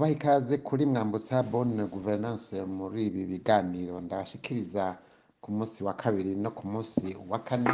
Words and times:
kubaha 0.00 0.12
ikaze 0.12 0.58
kuri 0.58 0.86
mwambutsa 0.86 1.42
bonne 1.42 1.84
gouvernance 1.86 2.56
muri 2.64 3.06
ibi 3.06 3.24
biganiro 3.26 4.00
ndabashikiriza 4.00 4.96
ku 5.42 5.52
munsi 5.52 5.84
wa 5.84 5.92
kabiri 5.94 6.36
no 6.36 6.50
ku 6.50 6.64
munsi 6.66 7.16
wa 7.28 7.38
kane 7.38 7.68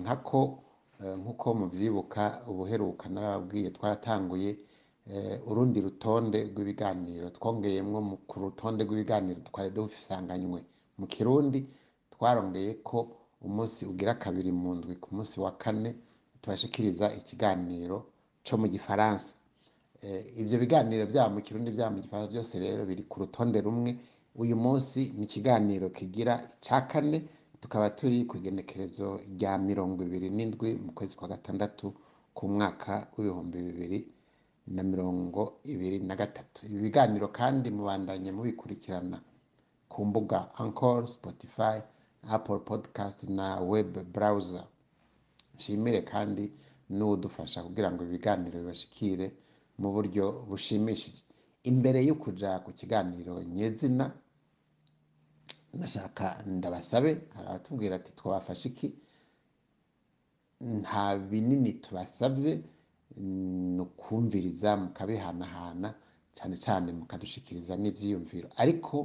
nkako 0.00 0.58
eh, 1.00 1.16
nk'uko 1.16 1.54
mubyibuka 1.54 2.42
ubuheruka 2.50 3.08
narababwiye 3.08 3.70
twaratanguye 3.70 4.50
eh, 5.08 5.40
urundi 5.48 5.80
rutonde 5.80 6.38
rw'ibiganiro. 6.52 7.30
Twongeyemwo 7.30 8.00
mu- 8.00 8.16
ku 8.28 8.40
rutonde 8.40 8.84
rw'ibiganiro 8.84 9.40
twari 9.48 9.70
dusanganywe 9.72 10.60
mu 10.98 11.06
kirundi 11.06 11.64
twarongeye 12.12 12.74
ko 12.84 12.98
umunsi 13.40 13.86
ugira 13.88 14.14
kabiri 14.20 14.52
mu 14.52 14.74
ndwi 14.76 14.96
ku 15.00 15.08
munsi 15.16 15.40
wa 15.40 15.52
kane 15.56 15.94
tubashikiriza 16.44 17.08
ikiganiro 17.16 18.04
co 18.44 18.56
mu 18.60 18.66
gifaransa. 18.68 19.34
Ibyo 20.40 20.56
biganiro 20.58 21.06
byaba 21.06 21.30
mu 21.34 21.40
kirundi 21.46 21.70
byaba 21.70 21.90
mu 21.94 22.00
gifaransa 22.02 22.30
byose 22.32 22.54
rero 22.58 22.82
biri 22.86 23.02
ku 23.10 23.20
rutonde 23.22 23.60
rumwe. 23.60 23.90
Uyu 24.34 24.56
munsi 24.56 25.12
ni 25.18 25.24
ikiganiro 25.28 25.90
kigira 25.90 26.34
icya 26.58 26.88
kane 26.90 27.18
tukaba 27.60 27.90
turi 27.90 28.24
ku 28.24 28.36
igenekerezo 28.40 29.20
rya 29.36 29.58
mirongo 29.58 30.02
ibiri 30.02 30.28
n'indwi 30.30 30.74
mu 30.84 30.90
kwezi 30.96 31.14
kwa 31.16 31.28
gatandatu 31.28 31.94
ku 32.34 32.48
mwaka 32.48 33.06
w'ibihumbi 33.16 33.58
bibiri 33.62 34.00
na 34.74 34.82
mirongo 34.82 35.60
ibiri 35.64 35.98
na 36.00 36.16
gatatu. 36.16 36.66
Ibi 36.66 36.78
biganiro 36.90 37.28
kandi 37.28 37.70
mubandanye 37.70 38.32
mubikurikirana 38.32 39.20
ku 39.88 40.04
mbuga 40.04 40.48
Anchor, 40.58 41.06
Spotify, 41.08 41.78
Apple 42.28 42.58
Podcast 42.64 43.28
na 43.28 43.60
web 43.60 43.92
browser. 44.12 44.64
Nshimire 45.54 46.02
kandi 46.02 46.50
n'udufasha 46.90 47.62
kugira 47.62 47.92
ngo 47.92 48.02
ibiganiro 48.04 48.58
bibashikire. 48.58 49.30
Mu 49.78 49.88
buryo 49.94 50.24
bushimishije. 50.48 51.22
Imbere 51.70 52.00
yo 52.08 52.14
kuja 52.14 52.58
ku 52.64 52.70
kiganiro 52.72 53.42
nyezina 53.42 54.12
ndashaka 55.74 56.42
ndabasabe 56.46 57.10
hari 57.34 57.46
abatubwira 57.48 57.92
ati 57.96 58.10
twabafashe 58.18 58.68
iki? 58.68 58.88
Nta 60.80 61.18
binini 61.18 61.72
tubasabye 61.82 62.52
ni 63.16 63.80
ukumviriza 63.82 64.76
mukabihanahana 64.76 65.94
cyane 66.36 66.56
cyane 66.64 66.88
mukadushikiriza 66.92 67.76
n'ibyiyumviro 67.76 68.48
ariko 68.62 68.96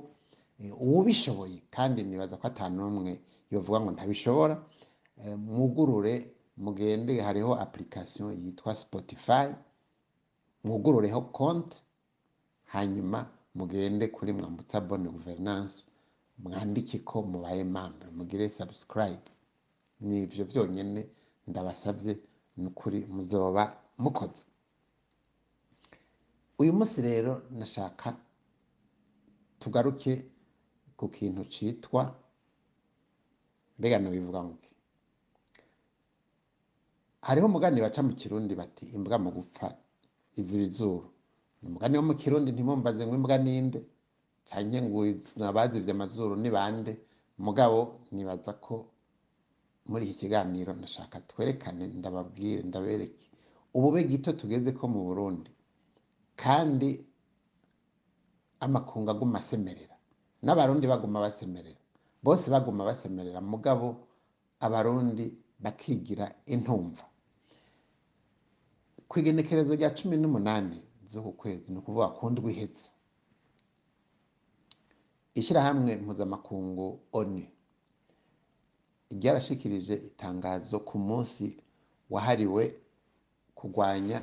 uwubishoboye 0.84 1.58
kandi 1.76 2.00
nibaza 2.04 2.38
ko 2.40 2.46
atanu 2.48 2.76
n'umwe 2.90 3.14
yovuga 3.52 3.78
ngo 3.82 3.92
ntabishobora 3.92 4.56
eh, 5.22 5.36
mwugurure 5.38 6.14
mugende 6.58 7.14
hariho 7.22 7.52
application 7.66 8.30
yitwa 8.44 8.72
spotify 8.76 9.46
mwugurureho 10.68 11.22
konti. 11.22 11.82
Hanyuma 12.74 13.20
mugende 13.56 14.08
kuri 14.08 14.34
mwambutsa 14.34 14.82
bonne 14.82 15.10
gouvernance 15.10 15.88
mwandike 16.38 17.00
ko 17.00 17.22
mubaye 17.24 17.64
membre 17.64 18.10
mugire 18.18 18.50
subscribe. 18.50 19.24
Ni 20.02 20.24
ibyo 20.24 20.46
byonyine 20.46 21.02
ndabasabye 21.48 22.14
ni 22.58 22.68
ukuri 22.68 23.00
muzoba 23.16 23.64
mukoze. 23.98 24.46
Uyu 26.60 26.74
munsi 26.74 27.02
rero 27.02 27.42
nashaka 27.52 28.18
tugaruke 29.60 30.26
ku 30.98 31.06
kintu 31.10 31.46
cyitwa 31.54 32.04
mbega 33.80 34.00
bivuga 34.00 34.44
ngo 34.44 34.58
hariho 37.22 37.46
umugani 37.48 37.82
baca 37.82 38.02
mu 38.04 38.14
kirundi 38.20 38.56
bati 38.56 38.86
imbwa 38.96 39.18
mu 39.20 39.30
gupfa. 39.32 39.68
Iziba 40.40 40.64
izuru 40.70 41.08
ni 41.62 41.66
umugani 41.70 41.96
wo 41.98 42.04
mu 42.10 42.14
kirundi 42.22 42.50
ntimumbaze 42.52 43.02
ngo 43.06 43.16
imbwa 43.20 43.38
ninde? 43.46 43.80
Cyangwa 44.48 44.80
ngo 44.86 45.00
abazivye 45.52 45.92
amazuru 45.96 46.34
ni 46.40 46.50
bande? 46.56 46.94
Mugabo 47.46 47.80
nibaza 48.14 48.54
ko 48.66 48.76
muri 49.90 50.04
iki 50.06 50.16
kiganiro 50.22 50.72
ndashaka 50.74 51.18
twerekane 51.30 51.88
ndababwire 52.00 52.62
ndabereke. 52.70 53.26
Ubube 53.76 54.04
gito 54.10 54.32
tugeze 54.40 54.72
ko 54.78 54.84
mu 54.94 55.00
burundi. 55.08 55.52
Kandi 56.36 56.90
amakungu 58.60 59.10
aguma 59.12 59.40
asemerera. 59.40 59.96
N'abarundi 60.44 60.86
baguma 60.88 61.20
basemerera. 61.26 61.80
Bose 62.24 62.46
baguma 62.52 62.84
basemerera. 62.90 63.42
Mugabo 63.42 63.88
abarundi 64.60 65.26
bakigira 65.60 66.26
intumva. 66.46 67.06
Ku 69.08 69.20
igenekerezo 69.20 69.76
rya 69.76 69.90
cumi 69.98 70.16
n'umunani 70.18 70.78
z'uku 71.10 71.32
kwezi 71.34 71.72
ni 71.72 71.78
ukuvuga 71.80 72.08
ku 72.08 72.30
ndwi 72.30 72.52
ihetse. 72.54 72.92
Ishyirahamwe 75.40 75.92
mpuzamakungu 76.04 77.00
oni 77.14 77.44
ryarashikirije 79.12 79.94
itangazo 80.10 80.80
ku 80.80 80.98
munsi 81.00 81.46
wahariwe 82.10 82.64
kurwanya 83.56 84.22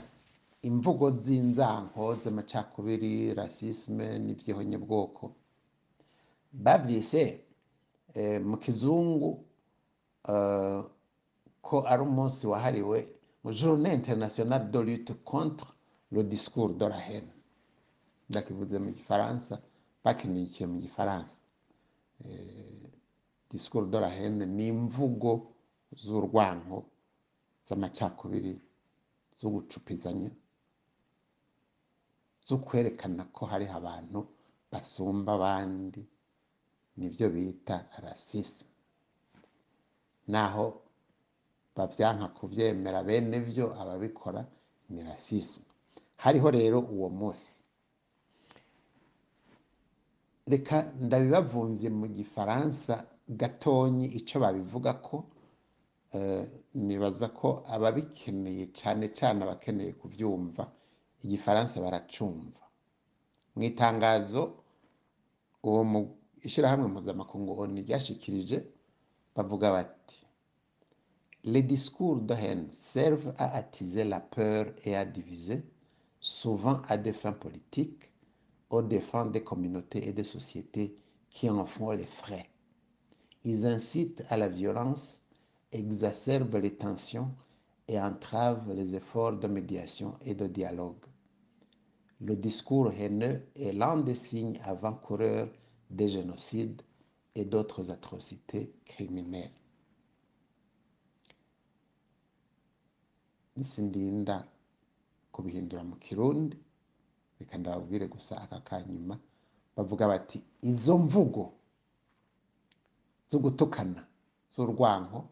imvugo 0.68 1.06
z'inzanko 1.24 2.16
z'amacakubiri 2.22 3.34
rasisme 3.34 4.18
n'ibyihonyabwoko. 4.18 5.32
Babyise 6.52 7.22
eh, 8.14 8.40
mu 8.48 8.56
kizungu 8.56 9.30
eh, 10.28 10.80
ko 11.62 11.76
ari 11.86 12.02
umunsi 12.02 12.46
wahariwe 12.46 12.98
journée 13.52 13.92
internationale 13.92 14.70
de 14.70 14.78
lutte 14.78 15.22
contre 15.24 15.74
le 16.10 16.22
discours 16.24 16.70
de 16.74 16.86
la 16.86 16.98
haine. 16.98 17.32
Ndakivuze 18.30 18.78
mu 18.78 18.92
gifaransa 18.92 19.60
bakinikiye 20.04 20.66
mu 20.66 20.80
gifaransa 20.80 21.36
Eh, 22.24 22.90
discours 23.50 23.86
de 23.90 23.98
la 23.98 24.08
haine 24.08 24.46
ni 24.46 24.68
imvugo 24.68 25.52
z'urwanko 25.96 26.84
z'amacakubiri 27.68 28.60
zo 29.38 29.50
gucupizanya 29.50 30.30
zo 32.46 32.58
kwerekana 32.58 33.24
ko 33.32 33.46
hariho 33.46 33.74
abantu 33.76 34.26
basumba 34.70 35.32
abandi 35.34 36.06
ni 36.96 37.08
byo 37.10 37.28
bita 37.30 37.88
rasisme 37.98 38.68
naho 40.28 40.82
bavyanka 41.76 42.26
kuvyemera 42.36 43.02
bene 43.08 43.38
vyo 43.40 43.66
ababikora 43.80 44.40
ni 44.90 45.02
rasisme 45.02 45.64
hariho 46.16 46.48
rero 46.50 46.78
uwo 46.94 47.08
munsi. 47.18 47.52
Reka 50.46 50.76
ndabibavumvye 51.00 51.88
mu 51.90 52.06
gifaransa 52.08 52.94
gatonyi 53.28 54.06
ico 54.18 54.36
babivuga 54.44 54.92
ko 55.06 55.16
eh, 56.12 56.44
nibaza 56.74 57.28
ko 57.28 57.48
ababikeneye 57.74 58.64
cane 58.78 59.08
cane 59.18 59.40
abakeneye 59.44 59.92
kuvyumva 60.00 60.62
igifaransa 61.24 61.80
baracumva. 61.80 62.60
Mu 63.56 63.62
itangazo 63.70 64.42
uwo 65.68 65.82
mu 65.84 66.00
ishirahamwe 66.46 66.86
mpuzamakungu 66.92 67.52
oni 67.60 67.80
ryashikirije 67.86 68.58
bavuga 69.36 69.70
bati 69.70 70.18
Les 71.46 71.60
discours 71.60 72.22
de 72.22 72.32
haine 72.32 72.70
servent 72.70 73.34
à 73.36 73.54
attiser 73.54 74.02
la 74.02 74.18
peur 74.18 74.72
et 74.82 74.96
à 74.96 75.04
diviser, 75.04 75.62
souvent 76.18 76.80
à 76.88 76.96
des 76.96 77.12
fins 77.12 77.34
politiques, 77.34 78.10
aux 78.70 78.80
défenses 78.80 79.30
des 79.30 79.44
communautés 79.44 80.08
et 80.08 80.14
des 80.14 80.24
sociétés 80.24 80.96
qui 81.28 81.50
en 81.50 81.66
font 81.66 81.90
les 81.90 82.06
frais. 82.06 82.48
Ils 83.44 83.66
incitent 83.66 84.24
à 84.30 84.38
la 84.38 84.48
violence, 84.48 85.20
exacerbent 85.70 86.56
les 86.56 86.76
tensions 86.76 87.30
et 87.88 88.00
entravent 88.00 88.72
les 88.72 88.94
efforts 88.94 89.34
de 89.34 89.46
médiation 89.46 90.14
et 90.22 90.34
de 90.34 90.46
dialogue. 90.46 91.04
Le 92.22 92.36
discours 92.36 92.90
haineux 92.90 93.42
est 93.54 93.74
l'un 93.74 93.98
des 93.98 94.14
signes 94.14 94.58
avant-coureurs 94.62 95.50
des 95.90 96.08
génocides 96.08 96.80
et 97.34 97.44
d'autres 97.44 97.90
atrocités 97.90 98.72
criminelles. 98.86 99.50
Nisindinda 103.56 104.44
kubihindura 105.32 105.82
mu 105.84 105.96
kirundi. 105.96 106.56
Reka 107.40 107.58
ndababwire 107.58 108.06
gusa 108.06 108.40
aka 108.42 108.60
kanyuma. 108.60 109.18
Bavuga 109.76 110.08
bati 110.08 110.42
izo 110.62 110.98
mvugo 110.98 111.52
zo 113.28 113.38
gutukana 113.38 114.06
z'urwanko 114.54 115.28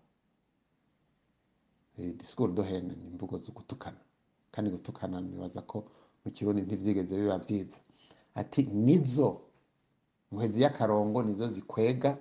eh, 1.98 2.14
discours 2.16 2.54
de 2.54 2.62
haine 2.62 2.94
ni 2.94 3.06
imvugo 3.06 3.38
zo 3.38 3.52
gutukana 3.52 4.00
kandi 4.50 4.70
gutukana 4.70 5.20
nibaza 5.20 5.62
ko 5.62 5.84
mu 6.24 6.30
kirundi 6.32 6.62
ntivyigeze 6.62 7.16
biba 7.16 7.38
vyiza. 7.38 7.78
Ati 8.34 8.62
nizo 8.62 9.40
muhezi 10.30 10.62
y'akarongo 10.62 11.22
nizo 11.22 11.46
zikwega. 11.48 12.18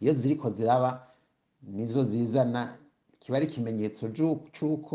Iyo 0.00 0.14
ziriko 0.14 0.50
ziraba 0.50 1.10
nizo 1.62 2.04
zizana 2.04 2.78
kiba 3.24 3.36
ari 3.40 3.46
ikimenyetso 3.48 4.02
c'uko 4.52 4.94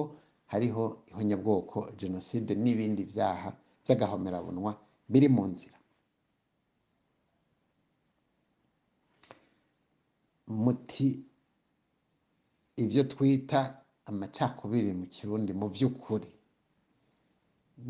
hariho 0.51 0.83
ihonyabwoko 1.09 1.77
jenoside 1.97 2.51
n'ibindi 2.63 3.01
byaha 3.11 3.49
by'agahomerabunwa 3.83 4.71
biri 5.11 5.29
mu 5.35 5.43
nzira. 5.51 5.77
Muti 10.47 11.07
ibyo 12.83 13.03
twita 13.11 13.59
amacakubiri 14.09 14.93
mu 14.99 15.05
kirundi 15.13 15.51
mu 15.53 15.67
by'ukuri 15.73 16.29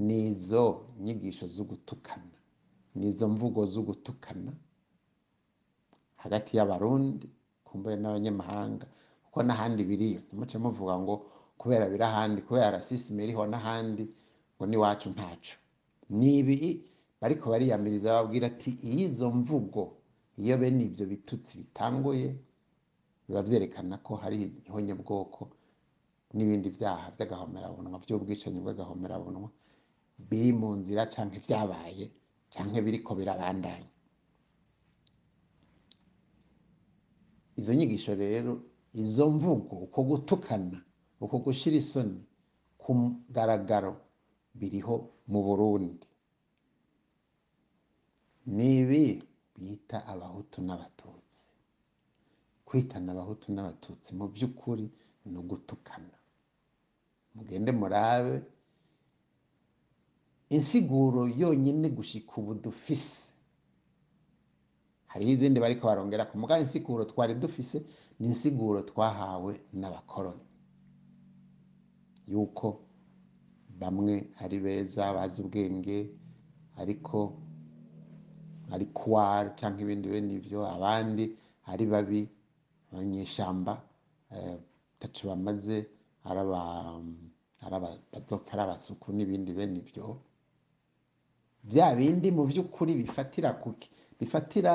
ni 0.07 0.17
izo 0.31 0.63
nyigisho 1.03 1.47
zo 1.47 1.63
gutukana 1.63 2.37
ni 2.95 3.07
izo 3.11 3.25
mvugo 3.33 3.65
zo 3.73 3.81
gutukana 3.87 4.51
hagati 6.23 6.51
y'abarundi 6.57 7.27
kumbure 7.65 7.95
n'abanyamahanga. 7.99 8.87
Kuko 9.29 9.39
n'ahandi 9.45 9.81
biriyo 9.89 10.19
ntimuce 10.25 10.57
muvuga 10.57 10.93
ngo 11.03 11.13
kubera 11.61 11.85
biri 11.91 12.03
ahandi 12.11 12.39
kubera 12.41 12.71
rasisime 12.81 13.19
iriho 13.29 13.43
n'ahandi 13.51 14.03
ngo 14.57 14.63
n'iwacu 14.67 15.07
ntaco 15.13 15.53
ni 16.17 16.37
ibi 16.41 16.57
bariko 17.21 17.45
bariyamiriza 17.53 18.09
babwira 18.17 18.45
ati 18.51 18.71
izo 19.05 19.27
mvugo 19.39 19.83
iyo 20.41 20.55
bene 20.57 20.81
ibyo 20.89 21.05
bitutsi 21.11 21.53
bitanguye 21.61 22.27
biba 23.27 23.41
vyerekana 23.47 23.97
ko 24.05 24.11
hari 24.21 24.37
ihonyabwoko 24.67 25.41
n'ibindi 26.35 26.67
byaha 26.75 27.05
by'agahomerabunwa 27.13 27.97
by'ubwicanyi 28.03 28.59
bw'agahomerabunwa 28.63 29.49
biri 30.29 30.51
mu 30.59 30.69
nzira 30.79 31.05
canke 31.13 31.37
vyabaye 31.45 32.05
canke 32.53 32.79
biriko 32.85 33.11
birabandanya. 33.19 33.89
Izo 37.59 37.73
nyigisho 37.73 38.15
rero 38.15 38.51
izo 38.93 39.29
mvugo 39.29 39.75
uko 39.85 40.03
gutukana 40.03 40.81
uko 41.21 41.37
gushira 41.39 41.77
isoni 41.77 42.19
ku 42.77 42.93
mugaragaro 42.93 43.93
biriho 44.55 44.95
mu 45.27 45.39
burundi. 45.43 46.07
Nibi 48.45 49.23
bita 49.55 50.05
abahutu 50.07 50.61
n'abatutsi. 50.61 51.43
Kwitana 52.65 53.11
abahutu 53.11 53.51
n'abatutsi 53.53 54.15
mu 54.17 54.27
by'ukuri 54.27 54.89
ni 55.25 55.37
ugutukana. 55.37 56.17
Mugende 57.35 57.71
murabe 57.71 58.41
insiguro 60.49 61.27
yonyine 61.27 61.89
gushika 61.89 62.33
ubu 62.41 62.53
dufise. 62.53 63.29
Hariho 65.07 65.31
izindi 65.31 65.59
bariko 65.59 65.87
barongera 65.87 66.25
ku 66.25 66.37
mugabo 66.37 66.61
insiguro 66.61 67.05
twari 67.05 67.35
dufise 67.35 67.83
ni 68.19 68.27
insiguro 68.27 68.81
twahawe 68.81 69.53
n'abakoroni 69.73 70.45
yuko 72.27 72.67
bamwe 73.79 74.15
ari 74.43 74.59
beza 74.59 75.13
bazi 75.13 75.41
ubwenge 75.43 75.97
ariko 76.81 77.17
ari 78.73 78.85
kuwari 78.85 79.49
cyangwa 79.59 79.81
ibindi 79.81 80.07
bene 80.09 80.33
ibyo 80.39 80.59
abandi 80.75 81.25
ari 81.71 81.85
babi 81.85 82.21
abanyeshamba 82.91 83.73
taco 84.99 85.21
bamaze 85.29 85.77
bazopfa 88.11 88.51
ari 88.53 88.61
abasuku 88.61 89.07
n'ibindi 89.13 89.51
bene 89.57 89.79
ibyo 89.79 90.05
bya 91.63 91.95
bindi 91.95 92.31
mu 92.31 92.43
by'ukuri 92.49 92.93
bifatira 92.95 93.53
kuki? 93.53 93.89
Bifatira 94.19 94.73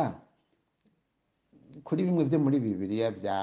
kuri 1.84 2.04
bimwe 2.06 2.22
byo 2.28 2.38
muri 2.38 2.56
bibiliya 2.60 3.10
bya 3.18 3.36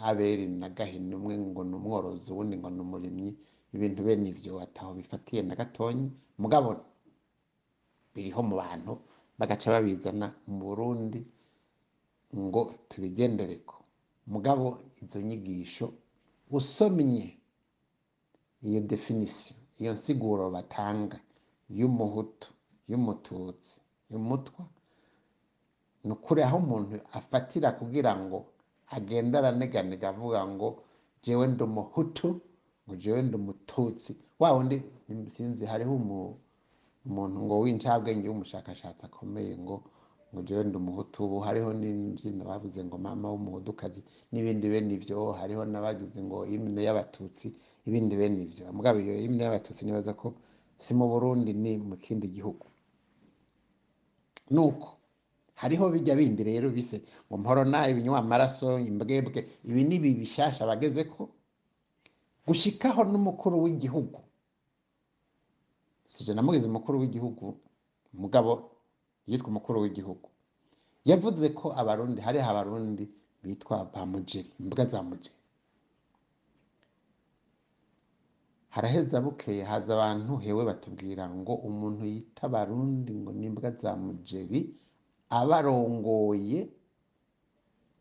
aberi 0.00 0.46
na 0.48 0.68
gahini 0.70 1.14
umwe 1.14 1.34
ngo 1.38 1.60
ni 1.64 1.74
umworozi 1.76 2.32
uwundi 2.32 2.56
ngo 2.56 2.70
ni 2.70 2.80
umurimyi 2.80 3.30
ibintu 3.74 4.00
bene 4.06 4.28
ibyo 4.32 4.60
ataho 4.60 4.94
bifatiye 4.98 5.42
na 5.42 5.54
gatonyi 5.54 6.08
mugabo 6.38 6.70
biriho 8.14 8.40
mu 8.42 8.54
bantu 8.56 8.92
bagaca 9.38 9.68
babizana 9.74 10.26
mu 10.48 10.54
burundi 10.64 11.20
ngo 12.36 12.62
tubigendereko 12.88 13.76
mugabo 14.32 14.78
izo 15.02 15.18
nyigisho 15.20 15.86
usomye 16.50 17.36
iyo 18.66 18.80
definisiyo 18.80 19.56
iyo 19.80 19.92
nsiguro 19.92 20.50
batanga 20.50 21.18
y'umuhutu 21.78 22.48
y'umututsi 22.90 23.80
y'umutwa 24.10 24.62
ni 26.04 26.10
ukuri 26.12 26.40
aho 26.42 26.56
umuntu 26.58 26.96
afatira 27.18 27.72
kugira 27.78 28.12
ngo 28.16 28.38
agende 28.96 29.34
araneganega 29.38 30.08
avuga 30.12 30.40
ngo 30.52 30.68
jewe 31.22 31.44
ndi 31.52 31.62
umuhutu 31.68 32.28
ngo 32.86 32.94
jewe 33.02 33.20
ndi 33.22 33.36
umututsi. 33.36 34.12
Wa 34.40 34.52
wundi 34.56 34.76
sinzi 35.34 35.64
hariho 35.70 35.92
umuntu 37.06 37.36
ngo 37.44 37.54
w'incabwenge 37.62 38.26
w'umushakashatsi 38.28 39.02
akomeye 39.06 39.52
ngo 39.62 39.76
ngo 40.32 40.40
jewe 40.48 40.62
ndi 40.64 40.76
umuhutu 40.80 41.16
ubu. 41.24 41.36
Hariho 41.46 41.70
n'imbyino 41.80 42.42
bavuze 42.50 42.80
ngo 42.84 42.96
mama 42.98 43.26
w'umuhudukazi. 43.32 44.00
N'ibindi 44.32 44.66
bene 44.72 44.90
ibyo 44.96 45.32
hariho 45.38 45.62
n'abagize 45.68 46.18
ngo 46.22 46.38
imine 46.48 46.80
y'abatutsi. 46.86 47.46
Ibindi 47.86 48.14
bene 48.16 48.38
ibyo 48.46 48.64
mugabo 48.72 48.96
iyo 49.04 49.14
imine 49.26 49.42
y'abatutsi. 49.44 49.84
Nibaza 49.84 50.12
ko 50.16 50.34
si 50.80 50.94
mu 50.98 51.04
burundi 51.12 51.52
ni 51.52 51.76
mu 51.78 51.96
kindi 52.00 52.26
gihugu. 52.32 52.64
Nuko 54.50 54.88
hariho 55.60 55.84
bijya 55.92 56.14
bindi 56.20 56.42
rero 56.50 56.66
bise 56.76 56.96
ngo 57.28 57.34
mporona 57.42 57.78
ibinywa 57.90 58.18
amaraso 58.24 58.78
imbwebwe 58.90 59.40
ibi 59.68 59.82
ni 59.88 59.94
ibi 60.00 60.10
bishasha 60.20 60.62
bageze 60.70 61.02
ko 61.12 61.22
gushikaho 62.46 63.00
n'umukuru 63.10 63.56
w'igihugu. 63.64 64.18
Sije 66.12 66.32
namugize 66.34 66.66
umukuru 66.66 66.96
w'igihugu 67.00 67.44
mugabo 68.22 68.50
yitwa 69.28 69.48
umukuru 69.52 69.76
w'igihugu. 69.82 70.26
Yavuze 71.10 71.46
ko 71.58 71.66
abarundi 71.80 72.20
hariho 72.26 72.48
abarundi 72.52 73.04
bitwa 73.42 73.76
ba 73.92 74.00
mujeri 74.10 74.50
imbwa 74.60 74.84
za 74.92 75.00
mujeri. 75.08 75.36
Haraheza 78.74 79.20
bukeye 79.20 79.62
haza 79.70 79.90
abantu 79.96 80.32
hewe 80.44 80.62
batubwira 80.70 81.24
ngo 81.38 81.54
umuntu 81.68 82.02
yita 82.12 82.42
abarundi 82.48 83.12
ngo 83.20 83.30
n'imbwa 83.38 83.70
za 83.80 83.90
mujeri 84.04 84.60
abarongoye 85.30 86.60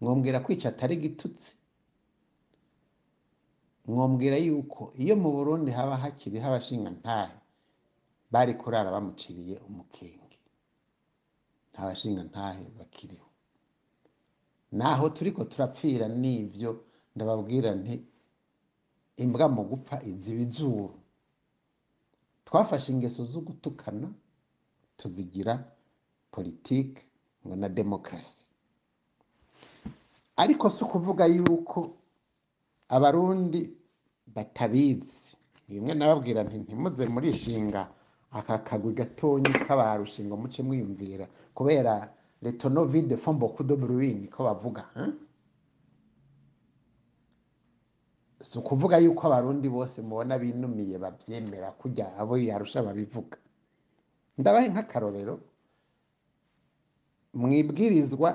mwombwira 0.02 0.40
kwica 0.46 0.66
atari 0.70 0.96
gitutsi. 1.04 1.52
Mwombwira 3.88 4.38
yuko 4.38 4.94
iyo 5.04 5.16
mu 5.22 5.30
burundi 5.36 5.72
haba 5.78 5.98
hakiriho 6.04 6.46
abashinga 6.48 6.90
ntahe 7.00 7.36
bari 8.32 8.54
kurara 8.62 8.90
bamuciriye 8.96 9.56
umukenge. 9.68 10.38
Nta 11.72 11.82
bashinga 11.88 12.22
ntahe 12.30 12.64
bakiriho. 12.78 13.28
Naho 14.72 15.06
turiko 15.10 15.42
turapfira 15.52 16.06
n'ivyo 16.22 16.72
ndababwira 17.16 17.70
nti 17.82 17.96
imbwa 19.24 19.46
mu 19.56 19.62
gupfa 19.70 19.96
iziba 20.10 20.42
izuru 20.48 20.96
twafashe 22.46 22.88
ingeso 22.94 23.22
zo 23.32 23.40
gutukana 23.48 24.08
tuzigira 24.98 25.54
politike. 26.32 27.02
Ngo 27.46 27.56
na 27.56 27.70
demokarasi 27.70 28.46
ariko 30.38 30.70
si 30.70 30.84
ukuvuga 30.84 31.26
yuko 31.26 31.94
abarundi 32.90 33.70
batabizi. 34.28 35.36
Bimwe 35.70 35.94
nababwira 35.94 36.44
nti 36.44 36.58
ntimuze 36.58 37.06
murishinga 37.06 37.82
aka 38.32 38.58
kagwi 38.68 38.94
gatonyi 38.94 39.52
k'abarusha 39.66 40.24
ngo 40.26 40.36
muce 40.38 40.64
mwiyumvira. 40.64 41.28
Kubera 41.54 42.10
letono 42.42 42.86
vide 42.86 43.18
fombo 43.18 43.48
kudo 43.52 43.76
bruwini 43.78 44.28
ko 44.32 44.44
bavuga 44.48 44.84
si 48.42 48.58
ukuvuga 48.60 48.98
yuko 48.98 49.28
abarundi 49.28 49.68
bose 49.70 50.02
mubona 50.02 50.40
binumiye 50.40 50.98
babyemera 50.98 51.72
kujya 51.76 52.16
abo 52.18 52.38
yarusha 52.40 52.80
babivuga. 52.84 53.38
Ndabahe 54.40 54.68
nk'akarorero. 54.72 55.36
Mu 57.40 57.48
ibwirizwa 57.62 58.30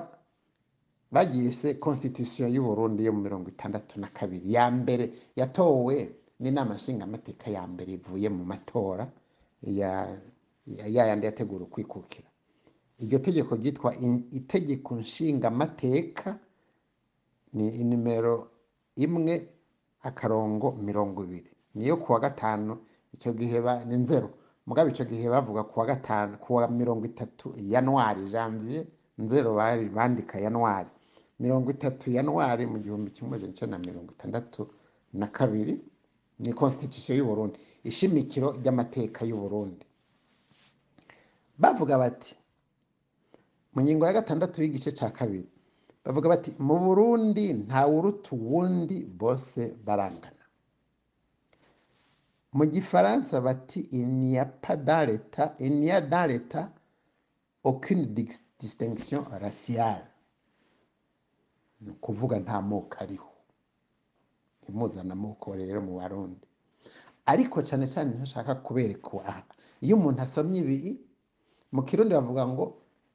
bagise 1.11 1.73
constitution 1.85 2.47
y'u 2.55 2.63
Burundi 2.67 3.05
yo 3.05 3.13
mu 3.13 3.21
mirongo 3.25 3.47
itandatu 3.49 3.99
na 3.99 4.07
kabiri. 4.17 4.53
Ya 4.53 4.65
mbere 4.71 5.05
yatowe 5.39 5.95
n'inama 6.41 6.73
nshingamateka 6.75 7.45
ya 7.55 7.63
mbere 7.67 7.89
ivuye 7.97 8.27
mu 8.29 8.43
matora 8.51 9.05
ya 9.61 9.91
yayandi 10.67 11.25
yategura 11.25 11.63
ukwikukira. 11.65 12.27
Iryo 12.99 13.19
tegeko 13.19 13.55
ryitwa 13.55 13.89
itegeko 14.37 14.91
nshingamateka 15.03 16.39
ni 17.53 17.83
nimero 17.83 18.35
imwe 18.95 19.35
akarongo 20.01 20.71
mirongo 20.71 21.23
ibiri. 21.23 21.51
Niyo 21.75 21.97
kuwa 21.97 22.19
gatanu 22.19 22.77
icyo 23.13 23.33
gihe 23.33 23.59
ni 23.85 23.95
nzero 24.03 24.29
mugabo 24.65 24.89
icyo 24.89 25.05
gihe 25.05 25.29
bavuga 25.29 25.63
kuwa 25.63 25.85
gatanu 25.85 26.37
kuwa 26.37 26.67
mirongo 26.67 27.05
itatu 27.05 27.53
yanwari 27.57 28.25
janvier 28.29 28.85
nzero 29.17 29.49
bandika 29.97 30.39
yanwari 30.39 30.89
mirongo 31.39 31.71
itatu 31.71 32.11
yanwari 32.11 32.65
mu 32.65 32.77
gihumbi 32.79 33.11
kimwe 33.11 33.31
magana 33.31 33.53
cyenda 33.53 33.77
mirongo 33.77 34.11
itandatu 34.13 34.61
na 35.13 35.27
kabiri 35.27 35.81
ni 36.39 36.53
constitution 36.53 37.17
y'u 37.17 37.25
Burundi. 37.25 37.59
Ishimikiro 37.83 38.51
ry'amateka 38.59 39.25
y'u 39.25 39.37
Burundi. 39.37 39.85
Bavuga 41.57 41.97
bati 41.97 42.35
mu 43.73 43.81
ngingo 43.81 44.05
ya 44.05 44.13
gatandatu 44.13 44.61
y'igice 44.61 44.91
cya 44.91 45.09
kabiri 45.11 45.47
bavuga 46.05 46.29
bati 46.29 46.53
mu 46.59 46.75
Burundi 46.79 47.53
ntawuruta 47.53 48.29
uwundi 48.35 49.03
bose 49.05 49.75
barangana. 49.85 50.43
Mu 52.53 52.65
gifaransa 52.65 53.41
bati 53.41 53.79
il 53.91 54.07
n'y 54.07 54.37
a 54.39 54.45
pas 54.45 54.77
dans 54.77 55.05
l'état 55.07 55.55
distinction 58.59 59.23
raciale. 59.39 60.07
Ni 61.81 61.91
ukuvuga 61.91 62.39
nta 62.39 62.61
moko 62.61 62.95
ariho. 62.99 63.29
Ntimuzane 64.63 65.11
amoko 65.13 65.55
rero 65.55 65.81
mu 65.81 65.97
barundi. 65.99 66.47
Ariko 67.25 67.61
cyane 67.61 67.87
cyane 67.87 68.09
ntashaka 68.15 68.55
kubereka 68.65 69.17
aha 69.25 69.43
iyo 69.81 69.95
umuntu 69.97 70.21
asomye 70.21 70.59
ibi 70.61 70.77
mu 71.71 71.81
kirundi 71.83 72.13
bavuga 72.13 72.47
ngo 72.47 72.65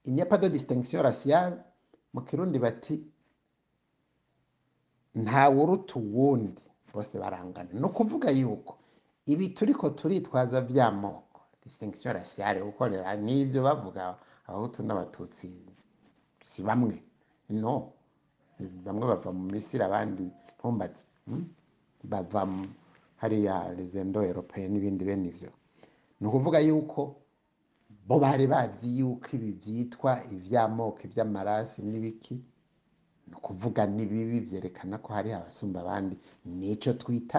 il 0.05 0.13
n'y 0.15 0.23
a 0.23 0.27
pas 0.27 0.39
de 0.41 0.49
distinction 0.49 1.03
raciale 1.03 1.57
mu 2.13 2.21
kirundi 2.23 2.59
bati 2.59 2.95
ntawuruta 5.15 5.95
uwundi. 5.99 6.63
Bose 6.93 7.19
barangana. 7.19 7.71
Ni 7.73 7.85
ukuvuga 7.87 8.31
yuko 8.31 8.79
ibi 9.27 9.49
turiko 9.55 9.91
turitwaza 9.91 10.61
by'amoko 10.61 11.41
distinction 11.65 12.15
raciale 12.15 12.61
gukorera 12.63 13.17
n'ibyo 13.17 13.63
bavuga. 13.63 14.19
Abahutu 14.51 14.83
n'abatutsi 14.83 15.49
si 16.51 16.61
bamwe. 16.67 16.97
No. 17.63 17.75
Bamwe 18.85 19.05
bava 19.11 19.31
mu 19.39 19.45
misiri 19.55 19.83
abandi 19.89 20.25
ntumbaze 20.57 21.05
mm? 21.27 21.45
bava 22.11 22.43
hariya 23.23 23.57
rezendo 23.79 24.19
europeye 24.31 24.67
n'ibindi 24.69 25.03
bene 25.09 25.27
ivyo. 25.33 25.51
Ni 26.21 26.25
ukuvuga 26.29 26.59
yuko 26.69 27.01
bo 28.07 28.17
bari 28.25 28.47
bazi 28.53 28.89
yuko 28.99 29.27
ibi 29.37 29.51
byitwa 29.61 30.13
iby'amoko 30.35 31.01
iby'amarasi 31.07 31.79
n'ibiki? 31.89 32.35
Ni 33.29 33.35
ukuvuga 33.39 33.83
n'ibibi 33.95 34.39
byerekana 34.47 34.95
ko 35.05 35.09
hari 35.17 35.31
abasumba 35.33 35.79
abandi. 35.85 36.15
Nicyo 36.59 36.93
twita 37.01 37.39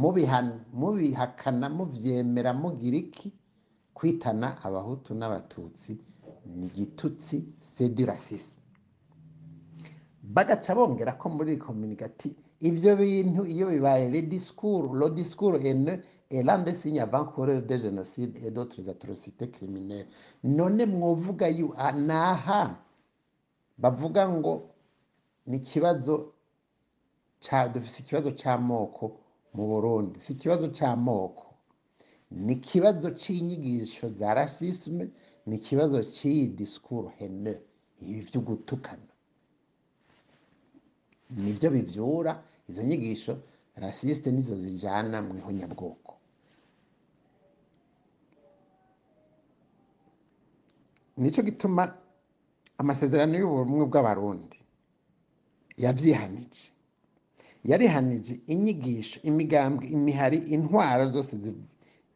mubihan- 0.00 0.60
mubihakana 0.80 1.66
mubyemera 1.76 2.50
mugira 2.60 2.96
iki? 3.04 3.28
Kwitana 3.96 4.48
abahutu 4.66 5.10
n'abatutsi 5.14 5.92
ni 6.56 6.66
igitutsi 6.68 7.36
sedi 7.72 8.02
rasisme 8.10 8.60
bagaca 10.34 10.70
bongera 10.76 11.12
ko 11.20 11.26
muri 11.36 11.52
kominikati 11.66 12.28
ivyo 12.68 12.90
bintu 13.00 13.42
iyo 13.54 13.64
bibaye 13.72 14.04
haineux 15.64 16.00
est 16.30 16.42
l'un 16.42 16.58
des 16.58 16.74
signes 16.74 16.98
avant-coureurs 17.00 17.62
de 17.62 17.76
génocide 17.76 18.36
et 18.44 18.50
d'autres 18.50 18.88
atrocités 18.88 19.48
criminelles. 19.50 20.08
None 20.42 20.84
mwovuga 20.86 21.48
yu 21.48 21.72
ah, 21.76 21.92
naha. 21.92 22.78
Bavuga 23.78 24.28
ngo 24.28 24.70
ni 25.46 25.56
ikibazo 25.56 26.32
ca 27.40 27.68
dufise 27.68 28.02
ikibazo 28.02 28.30
c'amoko 28.32 29.20
mu 29.54 29.66
Burundi 29.66 30.20
si 30.20 30.32
ikibazo 30.32 30.68
c'amoko 30.70 31.45
ni 32.30 32.52
ikibazo 32.52 33.10
c'inyigisho 33.10 34.08
za 34.18 34.34
rasisme 34.34 35.08
ni 35.46 35.56
ikibazo 35.56 36.02
c'iyi 36.14 36.46
discours 36.46 37.12
haineux 37.18 37.58
ibi 38.00 38.20
vyo 38.20 38.40
gutukana 38.40 39.12
ni 41.30 41.52
byo 41.52 41.70
bivyura 41.70 42.32
izo 42.68 42.82
nyigisho 42.82 43.38
rasiste 43.76 44.30
nizo 44.32 44.56
zijana 44.58 45.22
mu 45.22 45.36
ihonyabwoko. 45.36 46.12
Nico 51.16 51.42
gituma 51.42 51.82
amasezerano 52.78 53.34
y'ubumwe 53.38 53.84
bw'abarundi 53.90 54.58
yavyihanije. 55.84 56.70
Yarihanije 57.64 58.34
inyigisho 58.52 59.20
imigambwe 59.28 59.84
imihari 59.96 60.36
intwaro 60.54 61.04
zose 61.14 61.36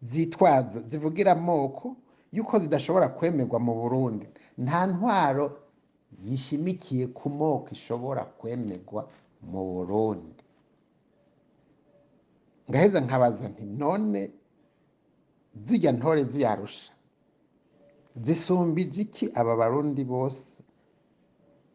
zitwaza 0.02 0.80
zivugira 0.90 1.32
amoko 1.32 1.96
yuko 2.32 2.58
zidashobora 2.58 3.08
kwemerwa 3.08 3.58
mu 3.60 3.74
burundi. 3.80 4.26
Nta 4.58 4.86
ntwaro 4.86 5.46
yishimikiye 6.24 7.06
ku 7.10 7.26
moko 7.30 7.68
ishobora 7.76 8.22
kwemerwa 8.38 9.02
mu 9.50 9.60
burundi. 9.72 10.42
Ngaheza 12.70 13.00
nkabaza 13.00 13.48
nti 13.48 13.64
none 13.66 14.30
zijya 15.66 15.92
ntore 15.92 16.22
ziyarusha? 16.24 16.92
Zisumbije 18.24 19.02
iki 19.06 19.24
aba 19.34 19.56
barundi 19.56 20.04
bose? 20.04 20.62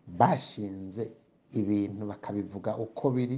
Bashinze 0.08 1.04
ibintu 1.60 2.02
bakabivuga 2.12 2.72
uko 2.78 3.04
biri 3.16 3.38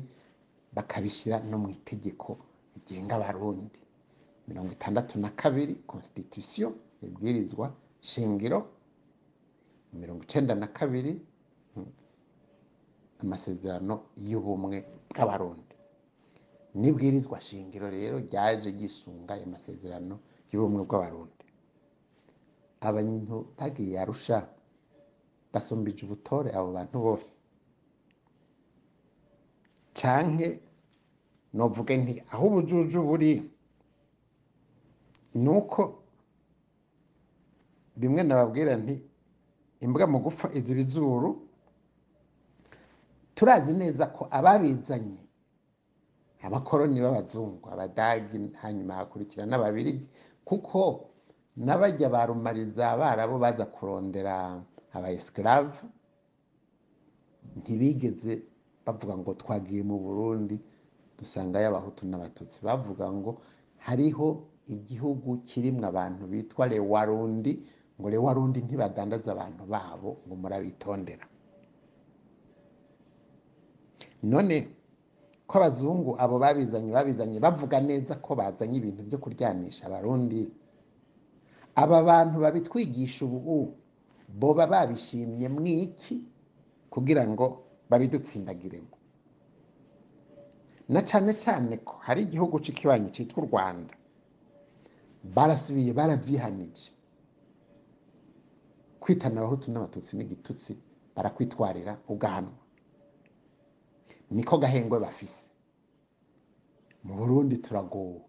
bakabishyira 0.75 1.39
no 1.49 1.57
mu 1.61 1.67
itegeko 1.69 2.37
rigenga 2.75 3.15
abarundi. 3.17 3.79
Mirongo 4.47 4.71
itandatu 4.71 5.19
na 5.19 5.29
kabiri 5.29 5.75
constitution 5.87 6.73
ibwirizwa 7.01 7.73
shingiro 8.01 8.59
mirongo 9.93 10.23
icenda 10.23 10.55
na 10.55 10.67
kabiri 10.67 11.21
mm, 11.75 11.85
amasezerano 13.23 13.95
y'ubumwe 14.15 14.77
bw'abarundi. 15.09 15.75
N'ibwirizwa 16.79 17.41
shingiro 17.41 17.89
rero 17.89 18.19
ryaje 18.19 18.71
gisunga 18.71 19.33
ayo 19.33 19.45
masezerano 19.45 20.19
y'ubumwe 20.51 20.81
bw'abarundi. 20.85 21.45
Abantu 22.81 23.35
bagiye 23.57 23.99
arusha 23.99 24.37
basumbije 25.53 26.01
ubutore 26.05 26.49
abo 26.57 26.69
bantu 26.77 26.97
bose. 27.05 27.31
Canke 29.97 30.59
novuge 31.53 31.93
nti 31.97 32.13
aho 32.31 32.43
ubujuju 32.47 32.99
buri? 33.07 33.31
Nuko 35.35 35.81
bimwe 37.99 38.21
nababwira 38.23 38.75
nti 38.77 38.95
imbwa 39.85 40.05
mu 40.07 40.17
gupfa 40.25 40.47
iziba 40.57 40.79
izuru 40.85 41.29
turazi 43.35 43.73
neza 43.73 44.07
ko 44.15 44.27
ababizanye 44.31 45.19
abakoroni 46.45 46.99
b'abazungu 47.03 47.65
abadagi 47.73 48.37
hanyuma 48.61 48.93
hakurikira 48.99 49.43
n'ababirigi 49.45 50.07
kuko 50.47 51.09
n'abajya 51.65 52.07
barumariza 52.09 52.85
barabo 52.97 53.35
baza 53.43 53.65
kurondera 53.65 54.61
aba 54.95 55.09
esclave 55.17 55.77
ntibigeze 57.57 58.33
bavuga 58.85 59.13
ngo 59.17 59.31
twagiye 59.41 59.81
mu 59.89 59.97
burundi 59.99 60.55
dusangayo 61.17 61.67
abahutu 61.69 62.01
n'abatutsi 62.07 62.57
bavuga 62.67 63.05
ngo 63.17 63.31
hariho 63.85 64.27
igihugu 64.75 65.29
kirimwo 65.47 65.85
abantu 65.91 66.23
bitwa 66.31 66.63
lewarundi 66.71 67.51
ngo 67.99 68.07
lewarundi 68.13 68.59
ntibadandaza 68.65 69.29
abantu 69.35 69.63
babo 69.73 70.09
ngo 70.25 70.35
murabitondera. 70.41 71.25
None 74.31 74.55
ko 75.47 75.53
abazungu 75.59 76.11
abo 76.23 76.35
babizanye 76.43 76.91
babizanye 76.97 77.37
bavuga 77.45 77.77
neza 77.89 78.13
ko 78.25 78.31
bazanye 78.35 78.75
ibintu 78.81 79.01
byo 79.07 79.17
kuryanisha 79.23 79.85
abarundi. 79.87 80.41
Aba 81.81 81.97
bantu 82.09 82.35
babitwigisha 82.43 83.19
ubu 83.25 83.73
boba 84.39 84.63
babishimye 84.67 85.47
mwiki? 85.49 86.15
Kugira 86.93 87.23
ngo 87.27 87.45
babidutsindagiremo. 87.89 88.93
Na 90.89 91.01
cyane 91.09 91.31
cyane 91.43 91.77
ko 91.87 91.93
hari 92.05 92.21
igihugu 92.27 92.55
cy'ikibanyi 92.63 93.09
cyitwa 93.15 93.43
u 93.43 93.47
rwanda. 93.47 93.93
Barasubiye 95.23 95.93
barabyihanije 95.93 96.91
kwitana 98.99 99.39
abahutu 99.41 99.71
n'abatutsi 99.71 100.11
n'igitutsi 100.17 100.71
barakwitwarira 101.15 101.93
ugahanwa 102.07 102.57
niko 104.31 104.57
gahengwe 104.57 104.99
bafise. 104.99 105.51
Mu 107.03 107.13
burundi 107.15 107.57
turagowe. 107.57 108.21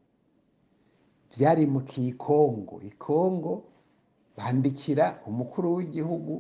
Byarimukiye 1.33 2.09
ikongo 2.15 2.81
ikongo 2.91 3.53
bandikira 4.37 5.07
umukuru 5.27 5.67
w'igihugu 5.77 6.35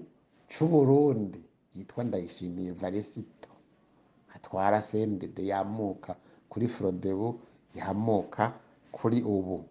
c'u 0.51 0.67
Burundi 0.67 1.43
yitwa 1.75 2.05
ndayishimiye 2.05 2.73
varisito. 2.73 3.51
Atwara 4.35 4.83
sendede 4.83 5.43
yamuka 5.47 6.17
kuri 6.49 6.69
frodebu 6.69 7.41
yamuka 7.75 8.45
kuri 8.93 9.23
ubu. 9.23 9.65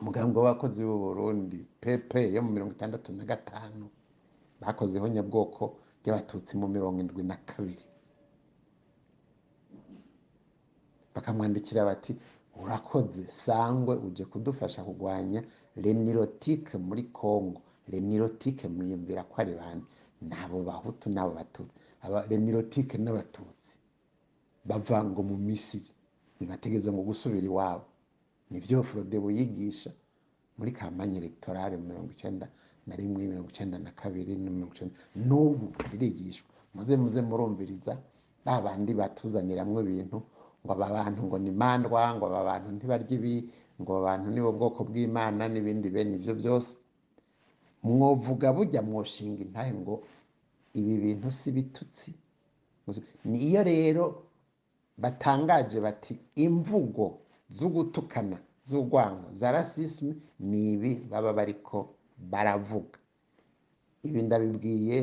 Umugambi 0.00 0.36
w'abakozi 0.38 0.80
b'u 0.86 0.98
Burundi 1.04 1.58
pepe 1.80 2.20
yo 2.34 2.40
mu 2.44 2.50
mirongo 2.54 2.72
itandatu 2.76 3.08
na 3.12 3.24
gatanu 3.24 3.84
bakozeho 4.60 5.06
nyabwoko 5.14 5.62
ry'abatutsi 6.02 6.52
mu 6.60 6.66
mirongo 6.74 6.98
indwi 7.02 7.22
na 7.30 7.36
kabiri. 7.48 7.84
Bakamwandikira 11.14 11.84
bati 11.90 12.12
urakoze 12.62 13.22
sangwe 13.44 13.94
uje 14.06 14.24
kudufasha 14.24 14.80
kurwanya 14.86 15.40
renirotike 15.76 16.74
muri 16.78 17.02
congo. 17.18 17.60
Renirotike 17.92 18.68
mwiyumvira 18.68 19.22
ko 19.30 19.34
ari 19.42 19.54
bande? 19.60 19.86
Nabo 20.30 20.62
bahutu 20.68 21.06
n'abo 21.10 21.32
batutsi. 21.38 21.74
Aba 22.04 22.18
renirotike 22.30 22.96
n'abatutsi. 22.98 23.74
Bava 24.68 24.98
ngo 25.04 25.20
mu 25.22 25.36
misiri. 25.46 25.90
Ntibategeze 26.36 26.88
ngo 26.92 27.02
gusubira 27.08 27.46
iwabo. 27.46 27.84
Ni 28.50 28.58
byo 28.64 28.82
forodebo 28.82 29.28
yigisha 29.30 29.90
muri 30.58 30.70
kampanye 30.72 31.16
elegtorale 31.20 31.76
mirongo 31.76 32.10
icyenda 32.16 32.46
na 32.86 32.94
rimwe 32.96 33.26
mirongo 33.30 33.48
icyenda 33.52 33.76
na 33.78 33.90
kabiri 34.00 34.32
mirongo 34.36 34.72
icyenda. 34.74 34.94
N'ubu 35.26 35.66
birigishwa. 35.90 36.50
Muze 36.74 36.94
muze 36.96 37.20
murumviriza 37.28 37.92
ba 38.44 38.60
bandi 38.64 38.92
batuzaniramwo 38.94 39.78
ibintu 39.84 40.18
ngo 40.62 40.72
aba 40.72 40.88
bantu 40.96 41.20
ngo 41.26 41.36
ni 41.44 41.50
mandwa 41.60 42.02
ngo 42.14 42.24
aba 42.30 42.42
bantu 42.48 42.68
ntibarya 42.74 43.12
ibi 43.18 43.34
ngo 43.80 43.90
aba 43.96 44.02
bantu 44.08 44.26
ni 44.34 44.40
ubwoko 44.40 44.80
bw'imana 44.88 45.42
n'ibindi 45.52 45.88
bene 45.94 46.12
ibyo 46.18 46.34
byose. 46.40 46.72
Mwovuga 47.82 48.52
bujya 48.56 48.80
mwoshinga 48.82 49.40
intahe 49.46 49.72
ngo 49.80 49.94
ibi 50.78 50.94
bintu 51.04 51.28
si 51.38 51.48
bitutsi? 51.56 52.10
Niyo 53.26 53.62
rero 53.66 54.04
batangaje 54.98 55.78
bati 55.80 56.14
imvugo 56.46 57.18
zo 57.50 57.68
gutukana 57.68 58.38
z'urwango 58.64 59.28
za 59.32 59.50
rasisme 59.52 60.14
ni 60.40 60.72
ibi 60.72 60.94
baba 61.10 61.32
bariko 61.32 61.94
baravuga. 62.18 62.98
Ibi 64.02 64.22
ndabibwiye 64.22 64.98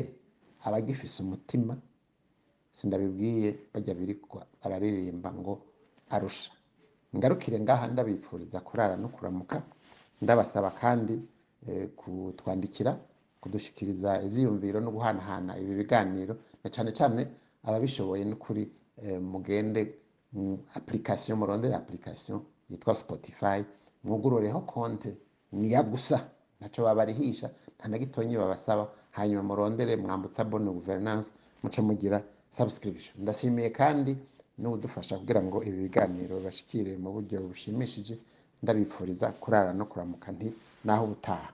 abagifise 0.64 1.22
umutima 1.22 1.76
sindabibwiye 2.72 3.48
bajya 3.74 3.94
birikwa 3.94 4.46
bararirimba 4.62 5.32
ngo 5.32 5.62
arusha. 6.10 6.52
Ngarukire 7.16 7.60
ngaha 7.60 7.86
ndabipfuriza 7.88 8.60
kurara 8.60 8.96
no 8.96 9.08
kuramuka 9.08 9.62
ndabasaba 10.22 10.70
kandi 10.70 11.14
eh, 11.68 11.88
kutwandikira 11.96 12.98
kudushikiriza 13.40 14.22
ivyiyumviro 14.26 14.80
no 14.80 14.90
guhanahana 14.90 15.58
ibi 15.58 15.74
biganiro 15.74 16.36
na 16.64 16.70
cane 16.70 16.92
cane 16.92 17.22
ababishoboye 17.62 18.24
n'ukuri 18.24 18.64
eh, 18.96 19.20
mugende 19.22 19.82
mu 19.84 19.94
application 20.74 21.38
murondere 21.38 21.74
application 21.74 22.40
yitwa 22.70 22.94
Spotify. 22.94 23.64
Mwugurureho 24.04 24.60
konte 24.60 25.16
niya 25.52 25.82
gusa 25.82 26.28
ntaco 26.60 26.82
babarihisha. 26.82 27.50
Nta 27.78 27.88
na 27.88 27.98
gitonyi 27.98 28.36
babasaba. 28.36 28.88
Hanyuma 29.10 29.42
murondere 29.42 29.96
mwambutsa 29.96 30.44
bonne 30.44 30.70
gouvernance 30.72 31.30
muce 31.62 31.80
mugira 31.82 32.22
subscription. 32.50 33.14
Ndashimiye 33.22 33.70
kandi 33.70 34.16
n'udufasha 34.58 35.18
kugira 35.18 35.42
ngo 35.42 35.62
ibi 35.64 35.78
biganiro 35.88 36.40
bashikire 36.40 36.96
mu 36.96 37.12
buryo 37.12 37.40
bushimishije. 37.48 38.18
Ndabipfuriza 38.62 39.32
kurara 39.40 39.72
no 39.72 39.84
kuramuka 39.86 40.32
nti 40.32 40.52
naho 40.84 41.04
ubutaha. 41.04 41.48